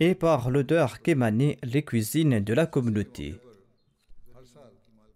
[0.00, 3.40] et par l'odeur qu'émanaient les cuisines de la communauté.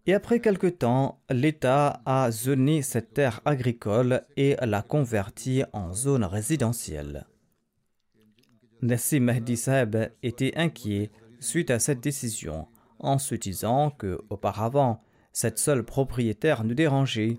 [0.07, 6.25] Et après quelque temps, l'État a zoné cette terre agricole et l'a convertie en zone
[6.25, 7.27] résidentielle.
[8.81, 9.61] Nassim Mahdi
[10.23, 11.11] était inquiet
[11.41, 12.69] suite à cette décision,
[13.01, 15.03] en se disant que, auparavant,
[15.33, 17.39] cette seule propriétaire nous dérangeait.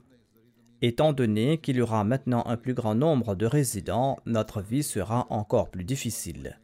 [0.81, 5.27] Étant donné qu'il y aura maintenant un plus grand nombre de résidents, notre vie sera
[5.29, 6.59] encore plus difficile.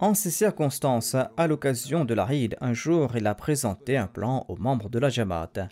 [0.00, 4.44] En ces circonstances, à l'occasion de la ride, un jour, il a présenté un plan
[4.46, 5.68] aux membres de la Jamaat,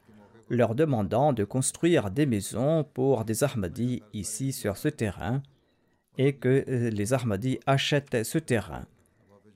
[0.49, 5.43] leur demandant de construire des maisons pour des Ahmadis ici sur ce terrain
[6.19, 8.87] et que euh, les Ahmadis achètent ce terrain.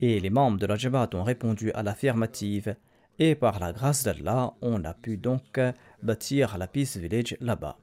[0.01, 2.77] Et les membres de la Jamaat ont répondu à l'affirmative
[3.19, 5.59] et par la grâce d'Allah, on a pu donc
[6.01, 7.77] bâtir la Peace Village là-bas.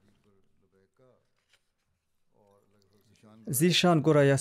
[3.50, 4.38] Zishan Goraya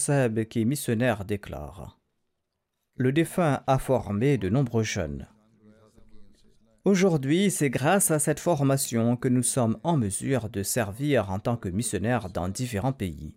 [0.49, 1.96] qui est missionnaire, déclare
[2.97, 5.27] le défunt a formé de nombreux jeunes.
[6.85, 11.57] Aujourd'hui, c'est grâce à cette formation que nous sommes en mesure de servir en tant
[11.57, 13.35] que missionnaires dans différents pays.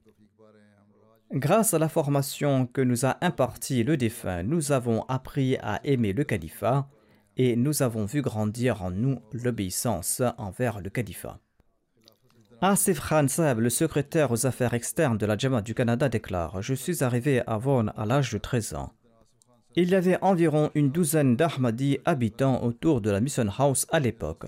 [1.32, 6.14] Grâce à la formation que nous a impartie le défunt, nous avons appris à aimer
[6.14, 6.88] le califat
[7.38, 11.40] et nous avons vu grandir en nous l'obéissance envers le califat.
[12.62, 17.04] Asif Khan le secrétaire aux affaires externes de la Jamaat du Canada, déclare Je suis
[17.04, 18.94] arrivé à Vaughan à l'âge de 13 ans.
[19.76, 24.46] Il y avait environ une douzaine d'Ahmadis habitants autour de la Mission House à l'époque.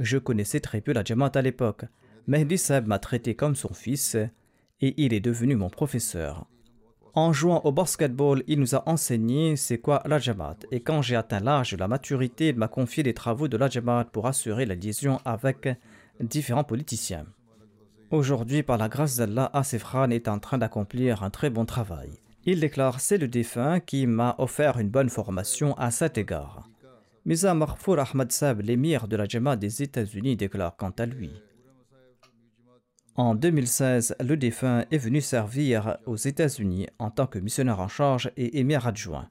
[0.00, 1.84] Je connaissais très peu la Jamaat à l'époque.
[2.26, 4.16] Mehdi Seb m'a traité comme son fils
[4.80, 6.46] et il est devenu mon professeur.
[7.14, 10.56] En jouant au basketball, il nous a enseigné c'est quoi la Jamaat.
[10.72, 13.68] Et quand j'ai atteint l'âge de la maturité, il m'a confié les travaux de la
[13.68, 15.68] Jamaat pour assurer la liaison avec
[16.18, 17.26] différents politiciens.
[18.10, 22.10] Aujourd'hui, par la grâce d'Allah, Asif Khan est en train d'accomplir un très bon travail.
[22.46, 26.68] Il déclare C'est le défunt qui m'a offert une bonne formation à cet égard.
[27.24, 31.30] Misa Marfour Ahmad Sab, l'émir de la Jama des États-Unis, déclare quant à lui
[33.14, 38.30] En 2016, le défunt est venu servir aux États-Unis en tant que missionnaire en charge
[38.36, 39.30] et émir adjoint.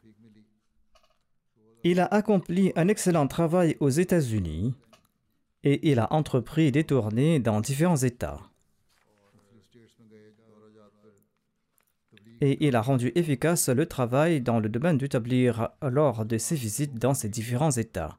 [1.83, 4.73] Il a accompli un excellent travail aux États-Unis
[5.63, 8.39] et il a entrepris des tournées dans différents États.
[12.43, 16.99] Et il a rendu efficace le travail dans le domaine d'établir lors de ses visites
[16.99, 18.17] dans ces différents États.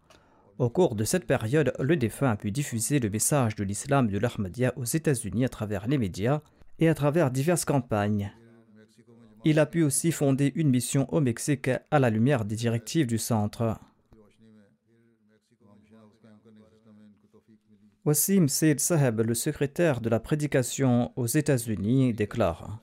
[0.57, 4.18] Au cours de cette période, le défunt a pu diffuser le message de l'islam de
[4.18, 6.41] l'Ahmadiyya aux États-Unis à travers les médias
[6.79, 8.33] et à travers diverses campagnes.
[9.45, 13.18] Il a pu aussi fonder une mission au Mexique à la lumière des directives du
[13.18, 13.79] centre.
[18.07, 22.81] Wassim Said Saheb, le secrétaire de la prédication aux États-Unis, déclare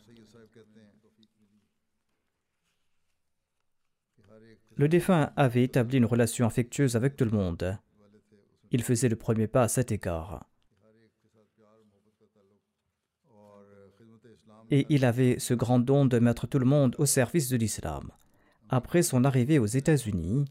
[4.78, 7.78] Le défunt avait établi une relation affectueuse avec tout le monde.
[8.72, 10.46] Il faisait le premier pas à cet égard.
[14.70, 18.10] Et il avait ce grand don de mettre tout le monde au service de l'islam.
[18.70, 20.46] Après son arrivée aux États-Unis,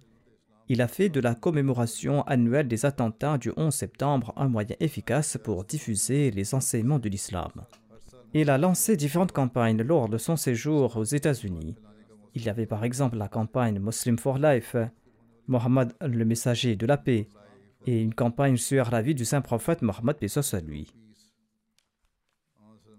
[0.69, 5.39] il a fait de la commémoration annuelle des attentats du 11 septembre un moyen efficace
[5.43, 7.51] pour diffuser les enseignements de l'islam.
[8.35, 11.75] Il a lancé différentes campagnes lors de son séjour aux États-Unis
[12.35, 14.77] il y avait par exemple la campagne Muslim for Life,
[15.47, 17.29] Mohammed le messager de la paix,
[17.87, 20.95] et une campagne sur la vie du saint prophète Mohammed à lui.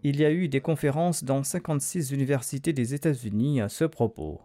[0.03, 4.41] Il y a eu des conférences dans 56 universités des États-Unis à ce propos.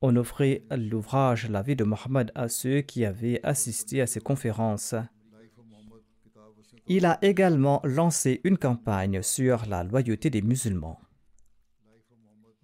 [0.00, 4.94] On offrait l'ouvrage La vie de Mohammed à ceux qui avaient assisté à ces conférences.
[6.86, 10.98] Il a également lancé une campagne sur la loyauté des musulmans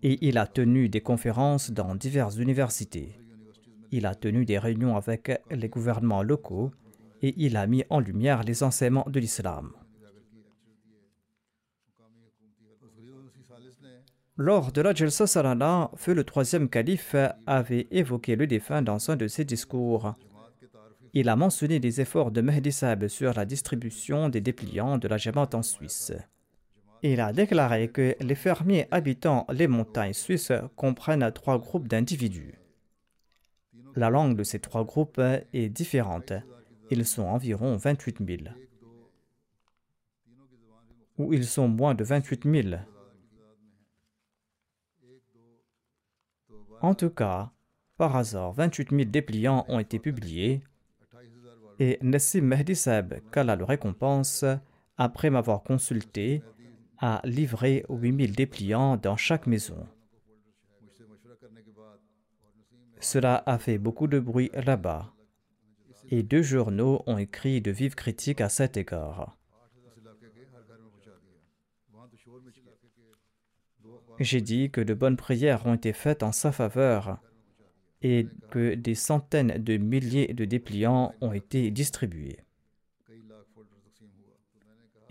[0.05, 3.19] et il a tenu des conférences dans diverses universités.
[3.91, 6.71] Il a tenu des réunions avec les gouvernements locaux
[7.23, 9.73] et il a mis en lumière les enseignements de l'islam.
[14.37, 19.17] Lors de la Jalsa Salana, feu le troisième calife avait évoqué le défunt dans un
[19.17, 20.17] de ses discours.
[21.15, 25.17] Il a mentionné les efforts de Mehdi Sahib sur la distribution des dépliants de la
[25.17, 26.13] Jamaat en Suisse.
[27.07, 32.55] Il a déclaré que les fermiers habitant les montagnes suisses comprennent trois groupes d'individus.
[33.95, 35.21] La langue de ces trois groupes
[35.53, 36.33] est différente.
[36.91, 38.55] Ils sont environ 28 000.
[41.19, 42.81] Ou ils sont moins de 28 000.
[46.81, 47.53] En tout cas,
[47.99, 50.63] par hasard, 28 000 dépliants ont été publiés
[51.79, 54.47] et Nassim Mehdi Seb, qu'Allah le récompense,
[54.97, 56.43] après m'avoir consulté,
[57.07, 59.87] a livré 8000 dépliants dans chaque maison.
[62.99, 65.13] Cela a fait beaucoup de bruit là-bas.
[66.11, 69.37] Et deux journaux ont écrit de vives critiques à cet égard.
[74.19, 77.21] J'ai dit que de bonnes prières ont été faites en sa faveur
[78.01, 82.39] et que des centaines de milliers de dépliants ont été distribués.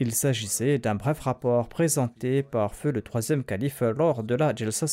[0.06, 4.86] Il s'agissait d'un bref rapport présenté par feu le troisième calife lors de la Jalsa.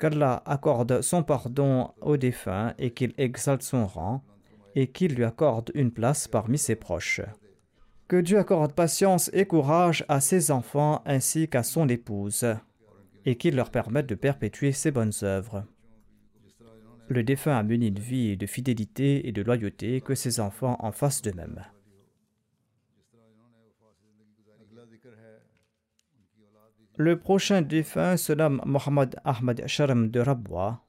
[0.00, 4.24] Qu'Allah accorde son pardon au défunt et qu'il exalte son rang
[4.74, 7.20] et qu'il lui accorde une place parmi ses proches.
[8.08, 12.44] Que Dieu accorde patience et courage à ses enfants ainsi qu'à son épouse
[13.24, 15.62] et qu'il leur permette de perpétuer ses bonnes œuvres.
[17.06, 20.90] Le défunt a mené une vie de fidélité et de loyauté, que ses enfants en
[20.90, 21.64] fassent de même.
[26.96, 30.80] Le prochain défunt se nomme Mohamed Ahmad Sharm de Rabwa.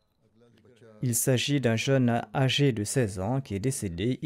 [1.02, 4.20] Il s'agit d'un jeune âgé de 16 ans qui est décédé.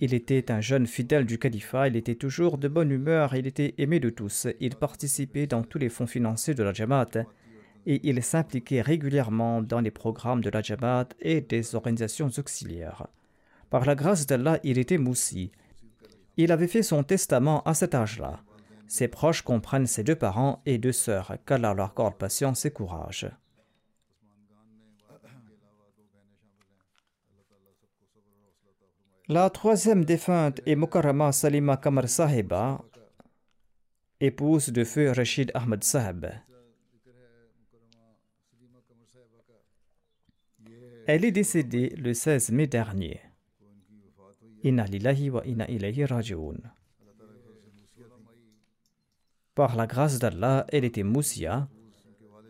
[0.00, 3.74] Il était un jeune fidèle du califat, il était toujours de bonne humeur, il était
[3.78, 7.26] aimé de tous, il participait dans tous les fonds financiers de la Jamaat
[7.86, 13.08] et il s'impliquait régulièrement dans les programmes de la Jamaat et des organisations auxiliaires.
[13.70, 15.50] Par la grâce d'Allah, il était moussi.
[16.36, 18.40] Il avait fait son testament à cet âge-là.
[18.86, 23.28] Ses proches comprennent ses deux parents et deux sœurs, qu'Allah leur accorde patience et courage.
[29.28, 32.84] La troisième défunte est Mukarrama Salima Kamar Sahiba,
[34.20, 36.26] épouse de feu Rachid Ahmed Sahib.
[41.06, 43.20] Elle est décédée le 16 mai dernier.
[44.62, 46.04] Inna lillahi wa inna ilayhi.
[49.54, 51.68] Par la grâce d'Allah, elle était Moussia.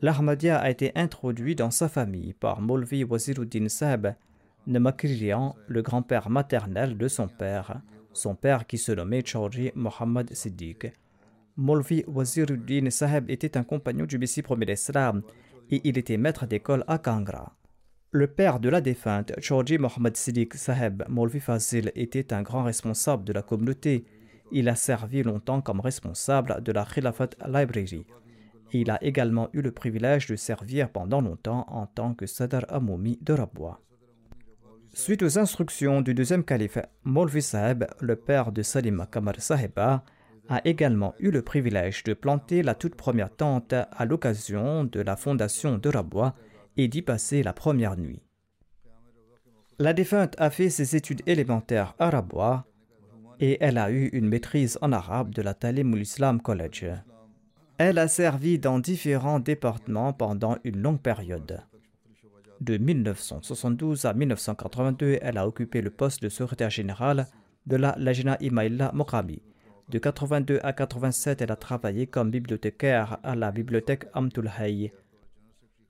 [0.01, 4.15] L'Ahmadiyya a été introduit dans sa famille par Molvi Waziruddin Sahib,
[4.67, 7.83] Nemakririan, le grand-père maternel de son père,
[8.15, 10.93] son père qui se nommait Chaudhry Mohammad Siddiq.
[11.59, 15.23] Molvi Waziruddin Sahib était un compagnon du Messie premier d'Islam
[15.71, 17.55] et il était maître d'école à Kangra.
[18.13, 23.25] Le père de la défunte, Chaudhry Mohammad Siddiq Sahib Molvi Fazil, était un grand responsable
[23.25, 24.07] de la communauté.
[24.57, 28.07] Il a servi longtemps comme responsable de la Khilafat Library.
[28.73, 33.19] Il a également eu le privilège de servir pendant longtemps en tant que Sadar Amoumi
[33.21, 33.81] de Rabwa.
[34.93, 40.05] Suite aux instructions du deuxième calife, Molvi Sahib, le père de Salima Kamar Sahiba,
[40.49, 45.17] a également eu le privilège de planter la toute première tente à l'occasion de la
[45.17, 46.37] fondation de Rabwa
[46.77, 48.23] et d'y passer la première nuit.
[49.81, 52.67] La défunte a fait ses études élémentaires à Rabwa
[53.45, 56.87] et elle a eu une maîtrise en arabe de la Talim Islam College.
[57.77, 61.61] Elle a servi dans différents départements pendant une longue période.
[62.63, 67.27] De 1972 à 1982, elle a occupé le poste de secrétaire général
[67.67, 69.43] de la Lajna Imaïla Mokabi.
[69.91, 74.91] De 82 à 87, elle a travaillé comme bibliothécaire à la bibliothèque Amtul Hayy.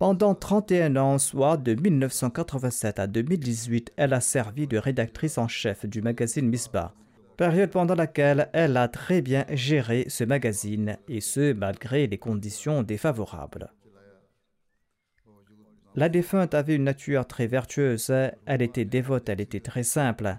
[0.00, 5.86] Pendant 31 ans, soit de 1987 à 2018, elle a servi de rédactrice en chef
[5.86, 6.92] du magazine Misbah,
[7.37, 12.82] période pendant laquelle elle a très bien géré ce magazine, et ce malgré les conditions
[12.82, 13.72] défavorables.
[15.97, 18.12] La défunte avait une nature très vertueuse,
[18.47, 20.37] elle était dévote, elle était très simple.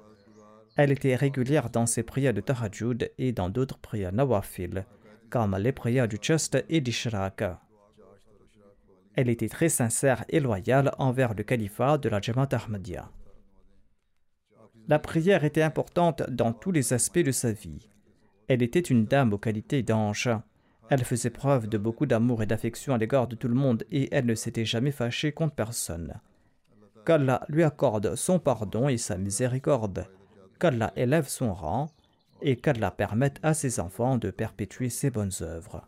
[0.76, 4.86] Elle était régulière dans ses prières de Tahajjud et dans d'autres prières nawafil,
[5.30, 6.94] comme les prières du Chast et du
[9.16, 13.10] Elle était très sincère et loyale envers le califat de la Jamaat Ahmadiyya.
[14.88, 17.90] La prière était importante dans tous les aspects de sa vie.
[18.48, 20.30] Elle était une dame aux qualités d'ange.
[20.90, 24.10] Elle faisait preuve de beaucoup d'amour et d'affection à l'égard de tout le monde et
[24.12, 26.14] elle ne s'était jamais fâchée contre personne.
[27.04, 30.08] Qu'Allah lui accorde son pardon et sa miséricorde.
[30.60, 31.90] Qu'Allah élève son rang
[32.44, 35.88] et qu'Allah permette à ses enfants de perpétuer ses bonnes œuvres.